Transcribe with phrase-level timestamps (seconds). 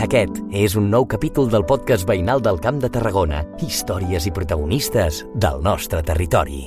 [0.00, 5.18] Aquest és un nou capítol del podcast veïnal del Camp de Tarragona, històries i protagonistes
[5.36, 6.62] del nostre territori.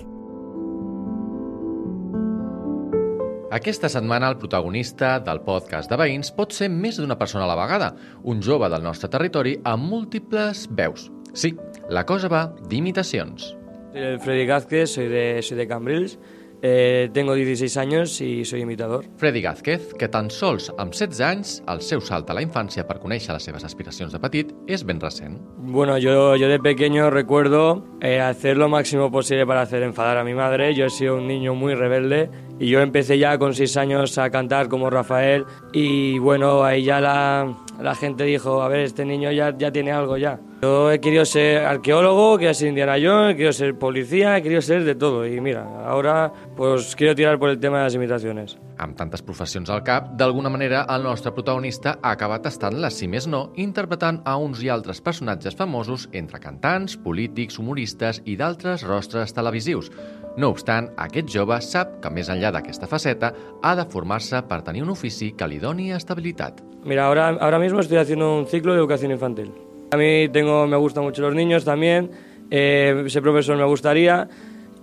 [3.58, 7.58] Aquesta setmana el protagonista del podcast de veïns pot ser més d'una persona a la
[7.58, 7.90] vegada,
[8.22, 11.10] un jove del nostre territori amb múltiples veus.
[11.34, 11.56] Sí,
[11.90, 13.50] la cosa va d'imitacions.
[13.98, 16.20] Soy Freddy Gázquez, soy de, soy de Cambrils,
[16.66, 19.06] eh, tengo 16 años y soy imitador.
[19.18, 23.02] Freddy Gázquez, que tan sols amb 16 anys, el seu salt a la infància per
[23.04, 25.36] conèixer les seves aspiracions de petit és ben recent.
[25.58, 30.24] Bueno, yo, yo de pequeño recuerdo eh, hacer lo máximo posible para hacer enfadar a
[30.24, 30.74] mi madre.
[30.74, 32.30] Yo he sido un niño muy rebelde
[32.60, 35.44] y yo empecé ya con 6 años a cantar como Rafael
[35.74, 39.92] y bueno, ahí ya la, la gente dijo, a ver, este niño ya, ya tiene
[39.92, 40.40] algo ya.
[40.64, 44.86] Yo he querido ser arqueólogo, quiero ser Indiana Jones, quiero ser policía, he querido ser
[44.86, 45.28] de todo.
[45.28, 48.58] Y mira, ahora pues quiero tirar por el tema de las imitaciones.
[48.78, 53.28] Amb tantes professions al cap, d'alguna manera el nostre protagonista ha acabat estant-les, si més
[53.28, 59.36] no, interpretant a uns i altres personatges famosos entre cantants, polítics, humoristes i d'altres rostres
[59.36, 59.92] televisius.
[60.40, 64.88] No obstant, aquest jove sap que més enllà d'aquesta faceta ha de formar-se per tenir
[64.88, 66.64] un ofici que li doni estabilitat.
[66.86, 69.52] Mira, ahora, ahora mismo estoy haciendo un ciclo de educación infantil.
[69.94, 72.10] A mí tengo, me gustan mucho los niños también,
[72.50, 74.28] eh, ser profesor me gustaría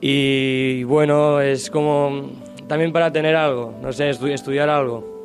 [0.00, 2.30] y bueno, es como
[2.68, 5.18] también para tener algo, no sé, estu- estudiar algo.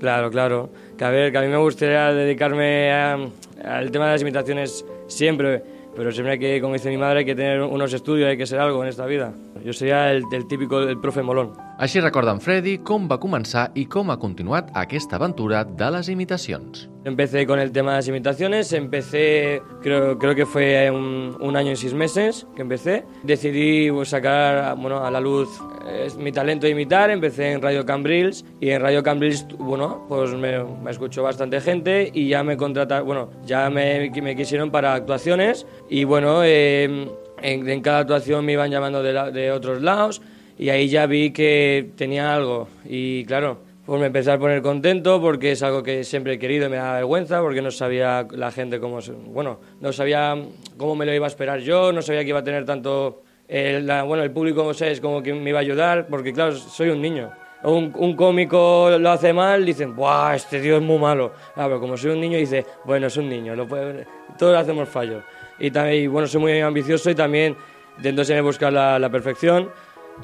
[0.00, 0.70] Claro, claro.
[0.96, 5.62] Que a ver, que a mí me gustaría dedicarme al tema de las imitaciones siempre,
[5.94, 8.46] pero siempre hay que, como dice mi madre, hay que tener unos estudios, hay que
[8.46, 9.34] ser algo en esta vida.
[9.62, 11.52] Yo sería el, el típico, el profe molón.
[11.80, 16.10] Així recorda en Freddy com va començar i com ha continuat aquesta aventura de les
[16.12, 16.82] imitacions.
[17.08, 21.72] Empecé con el tema de las imitaciones, empecé, creo, creo que fue un, un año
[21.72, 23.06] y seis meses que empecé.
[23.22, 25.48] Decidí pues, sacar bueno, a la luz
[25.88, 30.34] eh, mi talento de imitar, empecé en Radio Cambrils y en Radio Cambrils, bueno, pues
[30.34, 34.92] me, me escuchó bastante gente y ya me contrataron, bueno, ya me, me quisieron para
[34.92, 37.08] actuaciones y bueno, eh,
[37.40, 40.20] en, en cada actuación me iban llamando de, la- de otros lados
[40.60, 45.18] y ahí ya vi que tenía algo y claro, pues me empecé a poner contento
[45.20, 48.52] porque es algo que siempre he querido y me da vergüenza porque no sabía la
[48.52, 50.36] gente cómo, bueno, no sabía
[50.76, 53.86] cómo me lo iba a esperar yo, no sabía que iba a tener tanto, el,
[53.86, 56.52] la- bueno, el público, no sé, es como que me iba a ayudar porque claro,
[56.54, 57.30] soy un niño.
[57.62, 61.32] Un, un cómico lo hace mal, dicen, ¡buah, este tío es muy malo!
[61.56, 64.06] Ah, pero como soy un niño, dice, bueno, es un niño, lo puede-
[64.38, 65.22] todos hacemos fallos.
[65.58, 67.56] Y también, y bueno, soy muy ambicioso y también
[67.98, 69.68] intento siempre buscar la, la perfección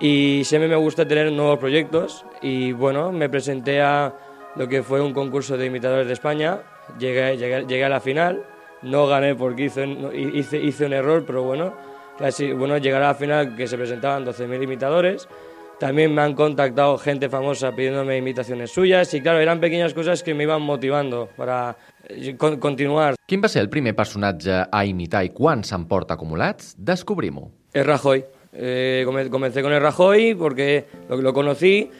[0.00, 4.14] y siempre me gusta tener nuevos proyectos y bueno, me presenté a
[4.56, 6.60] lo que fue un concurso de imitadores de España,
[6.98, 8.42] llegué, llegué, llegué a la final,
[8.82, 9.86] no gané porque hice,
[10.34, 11.74] hice, hice un error, pero bueno,
[12.18, 15.28] casi, bueno, llegar a la final que se presentaban 12.000 imitadores.
[15.78, 20.32] También me han contactado gente famosa pidiéndome imitaciones suyas y claro, eran pequeñas cosas que
[20.32, 21.76] me iban motivando para
[22.08, 23.14] eh, con- continuar.
[23.26, 26.72] Quin va ser el primer personatge a imitar i quants se'n porta acumulats?
[26.78, 27.50] Descobrim-ho.
[27.74, 28.24] El Rajoy.
[28.58, 31.90] Eh, come- comencé con el Rajoy porque lo, lo conocí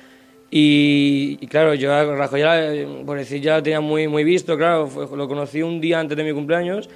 [0.50, 2.60] y, y claro, yo a Rajoy ya,
[3.04, 6.16] por decir, ya lo tenía muy, muy visto, claro, fue- lo conocí un día antes
[6.16, 6.88] de mi cumpleaños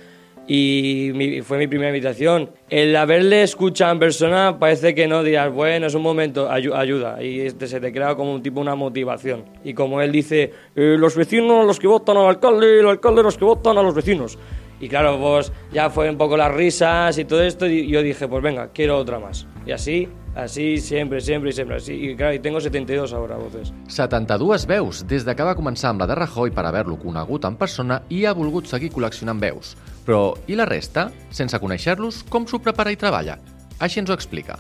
[0.47, 2.51] y mi- fue mi primera invitación.
[2.71, 7.23] El haberle escuchado en persona parece que no dirás, bueno, es un momento, ayu- ayuda,
[7.23, 9.45] y este se te crea como un tipo una motivación.
[9.65, 13.37] Y como él dice, eh, los vecinos los que votan al alcalde, el alcalde los
[13.37, 14.39] que votan a los vecinos.
[14.81, 18.27] Y claro, pues ya fue un poco las risas y todo esto, y yo dije,
[18.27, 19.47] pues venga, quiero otra más.
[19.67, 21.93] Y así, así, siempre, siempre y siempre así.
[21.93, 23.73] Y claro, y tengo 72 ahora voces.
[23.89, 27.57] 72 veus des de que va començar amb la de Rajoy per haver-lo conegut en
[27.61, 29.75] persona i ha volgut seguir col·leccionant veus.
[30.07, 31.11] Però i la resta?
[31.31, 33.37] Sense conèixer-los, com s'ho prepara i treballa?
[33.79, 34.59] Així ens ho explica.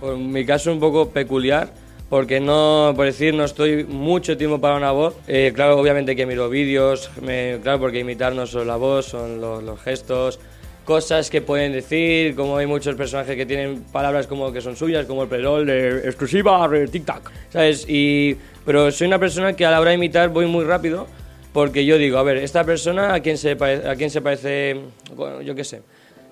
[0.00, 1.72] Pues mi caso es un poco peculiar,
[2.10, 5.14] porque no, por decir, no estoy mucho tiempo para una voz.
[5.28, 9.40] Eh, claro, obviamente que miro vídeos, me- claro, porque imitar no solo la voz, son
[9.40, 10.38] los, los gestos,
[10.84, 15.06] cosas que pueden decir, como hay muchos personajes que tienen palabras como que son suyas,
[15.06, 17.84] como el perol de exclusiva, de tic-tac, ¿sabes?
[17.88, 21.06] Y, pero soy una persona que a la hora de imitar voy muy rápido,
[21.52, 24.76] porque yo digo, a ver, esta persona a quién se, pare- a quién se parece,
[25.14, 25.82] bueno, yo qué sé.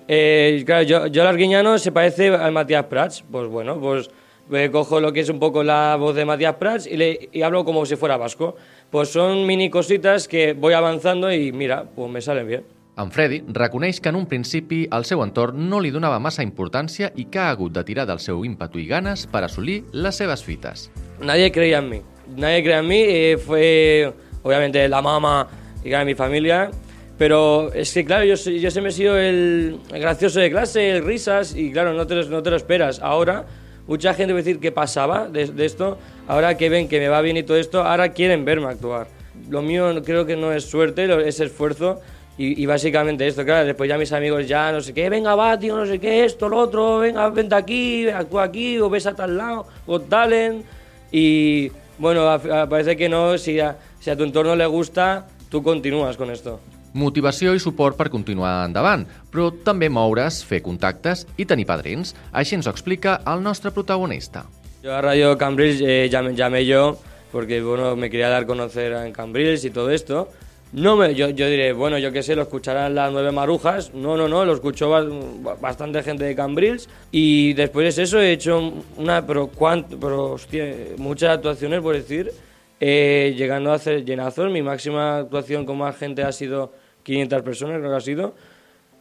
[0.07, 3.23] Eh, claro, yo, yo Arguiñano se parece al Matías Prats.
[3.31, 4.09] Pues bueno, pues
[4.51, 7.43] eh, cojo lo que es un poco la voz de Matías Prats y, le, y
[7.43, 8.55] hablo como si fuera vasco.
[8.89, 12.63] Pues son mini cositas que voy avanzando y mira, pues me salen bien.
[12.97, 17.11] En Freddy reconeix que en un principi el seu entorn no li donava massa importància
[17.15, 20.43] i que ha hagut de tirar del seu ímpetu i ganes per assolir les seves
[20.43, 20.89] fites.
[21.21, 22.01] Nadie creía en mí.
[22.35, 23.37] Nadie creía en mí.
[23.37, 25.47] fue, obviamente, la mamá
[25.83, 26.69] y mi familia.
[27.17, 31.55] Pero es que, claro, yo, yo siempre he sido el, gracioso de clase, el risas,
[31.55, 32.99] y claro, no te, lo- no te lo esperas.
[32.99, 33.45] Ahora,
[33.87, 35.97] mucha gente va a decir qué pasaba de, de esto.
[36.27, 39.07] Ahora que ven que me va bien y todo esto, ahora quieren verme actuar.
[39.49, 42.01] lo mío creo que no es suerte, es esfuerzo.
[42.37, 45.59] Y, y básicamente esto, claro, después ya mis amigos ya no sé qué, venga, va,
[45.59, 49.13] tío, no sé qué, esto, lo otro, venga, vente aquí, actúa aquí, o ves a
[49.13, 50.65] tal lado, o talent.
[51.11, 55.27] Y bueno, a- a- parece que no, si a, si a tu entorno le gusta,
[55.49, 56.59] tú continúas con esto.
[56.93, 62.15] Motivació i suport per continuar endavant, però també moure's, fer contactes i tenir padrins.
[62.35, 64.43] Així ens ho explica el nostre protagonista.
[64.83, 66.97] Yo a Radio Cambrils eh, llamé, llamé yo
[67.31, 70.27] porque bueno, me quería dar a conocer en Cambrils y todo esto.
[70.73, 73.93] No me, yo, yo diré, bueno, yo qué sé, lo escucharán las nueve marujas.
[73.93, 76.87] No, no, no, lo escuchó ba- bastante gente de Cambrils.
[77.11, 82.31] Y después de eso he hecho una, pero, cuánto, pero hostia, muchas actuaciones, por decir,
[82.79, 84.49] eh, llegando a hacer llenazos.
[84.49, 86.71] Mi máxima actuación con más gente ha sido
[87.03, 88.35] 500 personas, creo que ha sido.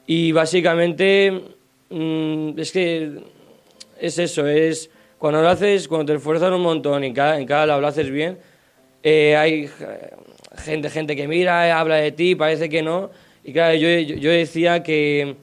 [0.09, 1.41] Y básicamente
[1.89, 3.13] mm, es que
[4.01, 7.67] es eso, es cuando lo haces, cuando te esfuerzas un montón y cada, en cada
[7.67, 8.39] lado lo haces bien,
[9.05, 9.71] eh, hay
[10.61, 13.11] gente, gente que mira, eh, habla de ti, parece que no.
[13.45, 15.37] Y claro, yo, yo, decía que,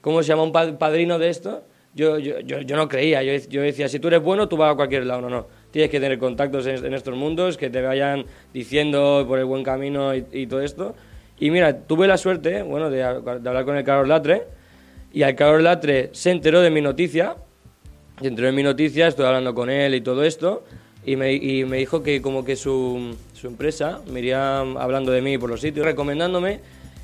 [0.00, 1.62] ¿cómo se llama un pa- padrino de esto?
[1.94, 5.04] Yo, yo, yo, no creía, yo, decía, si tú eres bueno, tú vas a cualquier
[5.04, 5.46] lado, no, no.
[5.70, 8.24] Tienes que tener contactos en, en estos mundos, que te vayan
[8.54, 10.94] diciendo por el buen camino y, y todo esto.
[11.38, 13.04] Y mira, tuve la suerte, bueno, de, de
[13.48, 14.44] hablar con el Carlos Latre,
[15.12, 17.36] y al Carlos Latre se enteró de mi noticia,
[18.20, 20.64] y entró en mi noticia, estoy hablando con él y todo esto,
[21.04, 25.20] y me, y me dijo que como que su, su empresa me iría hablando de
[25.20, 26.60] mí por los sitios, recomendándome,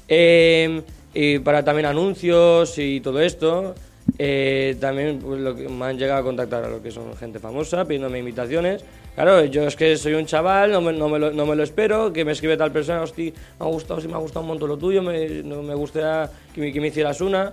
[0.09, 0.83] eh,
[1.15, 3.75] y para también anuncios y todo esto.
[4.19, 7.39] Eh, también pues, lo que me han llegado a contactar a lo que son gente
[7.39, 8.85] famosa, pidiéndome invitaciones.
[9.15, 11.63] Claro, yo es que soy un chaval, no me, no me, lo, no me lo
[11.63, 14.49] espero, que me escribe tal persona, hostia, me ha gustado, sí me ha gustado un
[14.49, 17.53] montón lo tuyo, me, no, me gustaría que me, que me hicieras una.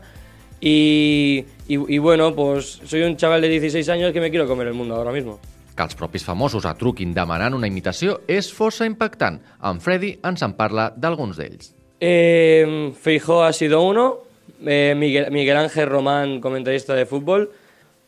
[0.62, 4.68] Y, y, y bueno, pues soy un chaval de 16 años que me quiero comer
[4.68, 5.39] el mundo ahora mismo.
[5.75, 9.42] Que els propis famosos a truquin demanant una imitació és força impactant.
[9.63, 11.74] En Freddy ens en parla d'alguns d'ells.
[12.00, 14.19] Eh, Feijó ha sido uno,
[14.66, 17.51] eh, Miguel, Ángel Román, comentarista de fútbol,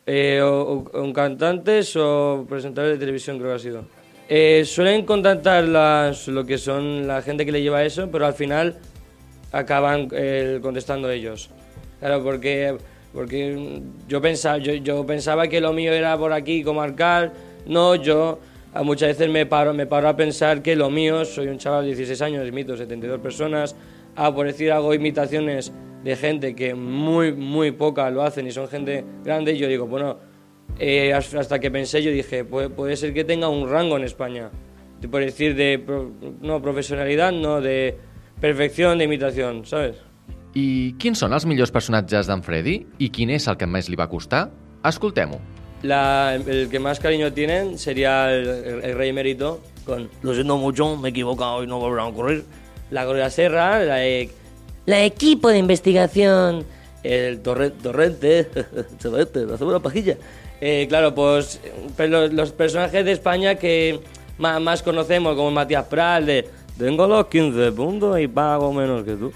[0.06, 3.84] eh, o, un cantantes o presentador de televisión creo que ha sido.
[4.30, 8.34] Eh, suelen contactar las, lo que son la gente que le lleva eso, pero al
[8.34, 8.78] final
[9.52, 11.50] acaban eh, contestando ellos.
[12.00, 12.78] Claro, porque,
[13.14, 17.32] porque yo, pensaba, yo, yo pensaba que lo mío era por aquí comarcal,
[17.68, 18.40] no, yo
[18.84, 21.96] muchas veces me paro, me paro a pensar que lo mío, soy un chaval de
[21.96, 23.76] 16 años, imito 72 personas,
[24.16, 25.72] a por decir hago imitaciones
[26.04, 29.88] de gente que muy, muy poca lo hacen y son gente grande, y yo digo,
[29.88, 30.18] bueno,
[30.80, 34.50] eh, hasta que pensé, yo dije, puede, ser que tenga un rango en España,
[35.10, 35.84] por decir de,
[36.42, 37.98] no, profesionalidad, no, de
[38.40, 39.98] perfección de imitación, ¿sabes?
[40.58, 42.80] I quins són els millors personatges d'en Freddy?
[43.04, 44.48] I quin és el que més li va costar?
[44.88, 45.38] Escoltem-ho.
[45.84, 50.58] La- el que más cariño tienen sería el, el- el rey emérito con Lo siento
[50.58, 52.44] mucho, me he equivocado y no volverá a ocurrir.
[52.92, 54.30] La Gloria Serra, la, e-
[54.86, 56.66] la equipo de investigación,
[57.04, 58.46] el torre- Torrente,
[59.02, 60.18] Torrente, hacemos una pajilla.
[60.60, 61.60] Eh, claro, pues
[61.96, 64.00] pero los, los personajes de España que
[64.40, 66.48] más, conocemos, como Matías Pral, de
[66.78, 69.32] tengo los 15 puntos y pago menos que tú.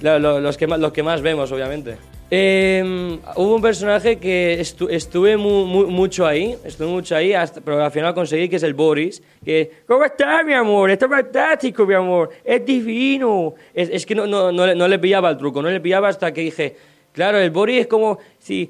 [0.00, 1.96] Claro, lo- los, que los que más vemos, obviamente.
[2.36, 7.60] Eh, hubo un personaje que estu- estuve mu- mu- mucho ahí, estuve mucho ahí, hasta,
[7.60, 10.90] pero al final conseguí que es el Boris, que ¿Cómo estás, mi amor?
[10.90, 13.54] Está fantástico, mi amor, es divino.
[13.72, 16.08] Es, es que no, no, no, le- no le pillaba el truco, no le pillaba
[16.08, 16.74] hasta que dije,
[17.12, 18.68] claro, el Boris es como si,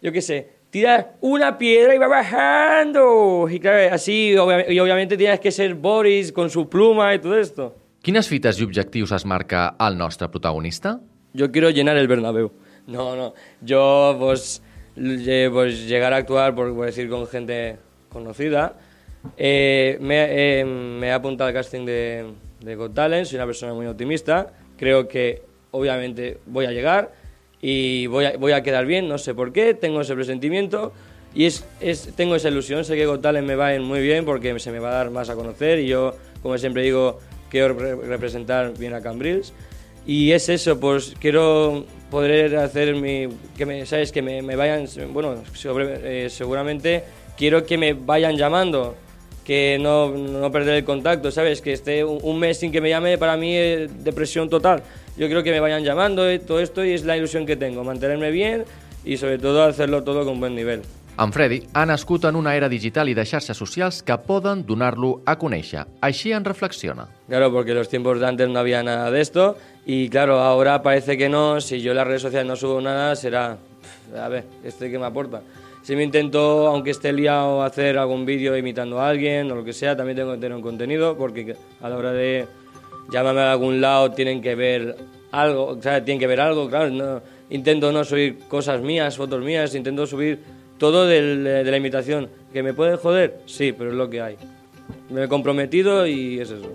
[0.00, 3.46] yo qué sé, tiras una piedra y va bajando.
[3.50, 7.74] Y claro, así, y obviamente tienes que ser Boris con su pluma y todo esto.
[8.00, 10.98] Quines fites i objectius es marca el nostre protagonista?
[11.34, 12.50] Yo quiero llenar el Bernabéu.
[12.90, 13.34] No, no.
[13.60, 14.62] Yo, pues,
[14.94, 17.76] pues llegar a actuar, por, por decir, con gente
[18.10, 18.76] conocida.
[19.36, 20.16] Eh, me,
[20.60, 22.24] eh, he apuntado al casting de,
[22.60, 24.52] de Got Talent, soy una persona muy optimista.
[24.76, 27.12] Creo que, obviamente, voy a llegar
[27.60, 30.92] y voy a, voy a quedar bien, no sé por qué, tengo ese presentimiento
[31.34, 32.84] y es, es, tengo esa ilusión.
[32.84, 34.94] Sé que Got Talent me va a ir muy bien porque se me va a
[34.94, 37.18] dar más a conocer y yo, como siempre digo,
[37.50, 39.52] quiero re- representar bien a Cambrils.
[40.10, 43.28] Y es eso, pues quiero poder hacer mi.
[43.56, 44.10] que me, ¿Sabes?
[44.10, 44.88] Que me, me vayan.
[45.12, 47.04] Bueno, eh, seguramente
[47.36, 48.96] quiero que me vayan llamando,
[49.44, 51.60] que no, no perder el contacto, ¿sabes?
[51.60, 54.82] Que esté un, mes sin que me llame para mí es depresión total.
[55.16, 57.84] Yo quiero que me vayan llamando y todo esto y es la ilusión que tengo,
[57.84, 58.64] mantenerme bien
[59.04, 60.82] y sobre todo hacerlo todo con buen nivel.
[61.20, 65.18] En Freddy ha nascut en una era digital i de xarxes socials que poden donar-lo
[65.28, 65.82] a conèixer.
[66.00, 67.04] Així en reflexiona.
[67.28, 71.18] Claro, porque los tiempos de antes no había nada de esto y claro, ahora parece
[71.18, 73.58] que no, si yo en las redes sociales no subo nada, será,
[74.18, 75.42] a ver, ¿este qué me aporta?
[75.90, 79.94] me intento, aunque esté liado, hacer algún vídeo imitando a alguien o lo que sea,
[79.94, 82.46] también tengo que tener un contenido porque a la hora de
[83.10, 84.96] llamarme a algún lado tienen que ver
[85.32, 89.42] algo, o sea, tienen que ver algo, claro, no, intento no subir cosas mías, fotos
[89.42, 92.28] mías, intento subir todo del, de la imitación.
[92.52, 93.38] ¿Que me puede joder?
[93.46, 94.36] Sí, pero es lo que hay.
[95.10, 96.72] Me he comprometido y es eso.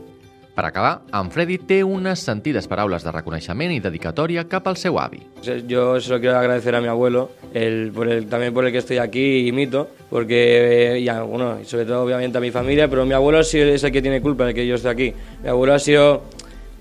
[0.55, 4.95] Per acabar, en Freddy té unes sentides paraules de reconeixement i dedicatòria cap al seu
[5.01, 5.19] avi.
[5.67, 8.77] Yo se lo quiero agradecer a mi abuelo, el, por el, también por el que
[8.77, 12.87] estoy aquí y imito, porque, eh, ya, bueno, y sobre todo obviamente a mi familia,
[12.87, 15.13] pero mi abuelo sí es el que tiene culpa de que yo esté aquí.
[15.43, 16.23] Mi abuelo ha sido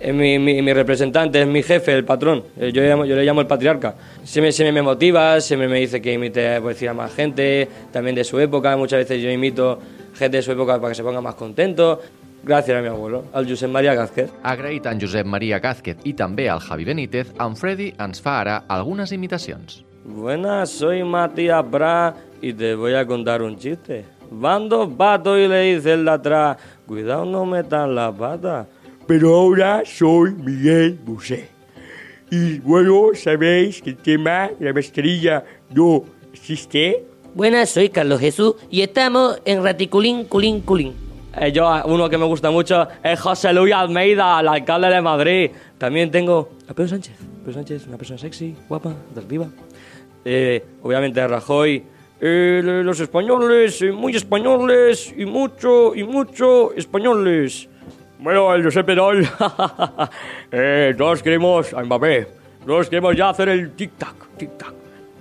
[0.05, 2.45] es mi, mi, mi, representante, es mi jefe, el patrón.
[2.59, 3.95] Eh, yo, llamo, yo le llamo el patriarca.
[4.23, 8.23] Siempre, siempre me motiva, siempre me dice que imite poesía a más gente, también de
[8.23, 8.77] su época.
[8.77, 9.79] Muchas veces yo imito
[10.15, 12.01] gente de su època para que se ponga más contento.
[12.45, 14.29] Gràcies a mi abuelo, al Josep Maria Gázquez.
[14.43, 18.59] Agraït en Josep Maria Gázquez i també al Javi Benítez, en Freddy ens fa ara
[18.69, 19.81] algunes imitacions.
[20.05, 24.05] Buenas, soy Matías Bra y te voy a contar un chiste.
[24.31, 28.67] Van dos patos y le dice el de atrás, cuidado no metan la pata.
[29.07, 31.49] Pero ahora soy Miguel Bosé.
[32.31, 37.05] Y bueno, sabéis que el tema, la mascarilla, no existe.
[37.35, 40.95] Buenas, soy Carlos Jesús y estamos en Raticulín, Culín, Culín.
[41.37, 45.51] Eh, yo, uno que me gusta mucho es José Luis Almeida, el alcalde de Madrid.
[45.77, 47.17] También tengo a Pedro Sánchez.
[47.41, 49.49] Pedro Sánchez, una persona sexy, guapa, atractiva.
[50.25, 51.85] Eh, obviamente a Rajoy.
[52.21, 57.69] Eh, los españoles, eh, muy españoles, y mucho, y mucho españoles.
[58.19, 59.27] Bueno, el José Pedol.
[60.53, 62.27] eh, todos queremos a Mbappé.
[62.67, 64.73] Todos queremos ya hacer el tic-tac, tic-tac.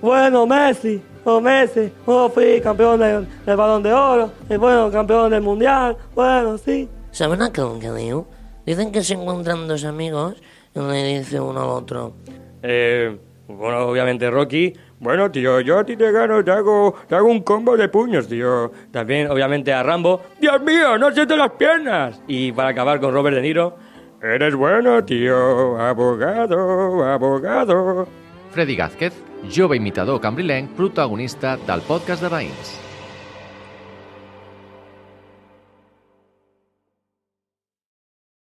[0.02, 5.32] Bueno, Messi, oh Messi, oh fui campeón del, del balón de oro, y bueno, campeón
[5.32, 6.90] del mundial, bueno, sí.
[7.12, 7.62] ¿Saben a qué
[7.98, 8.28] digo?
[8.66, 10.42] Dicen que se encuentran dos amigos
[10.76, 12.14] y le dice uno al otro.
[12.62, 14.74] Eh, bueno, obviamente Rocky.
[15.04, 18.26] Bueno, tío, yo a ti te gano, te hago, te hago un combo de puños,
[18.26, 18.72] tío.
[18.90, 20.22] También, obviamente, a Rambo.
[20.40, 22.22] ¡Dios mío, no siento las piernas!
[22.26, 23.76] Y para acabar con Robert De Niro.
[24.22, 28.08] Eres bueno, tío, abogado, abogado.
[28.52, 29.14] Freddy Gázquez,
[29.54, 32.83] jove imitador cambrilenc, protagonista del podcast de veïns.